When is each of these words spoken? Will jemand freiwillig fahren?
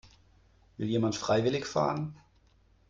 Will 0.77 0.87
jemand 0.87 1.15
freiwillig 1.15 1.67
fahren? 1.67 2.17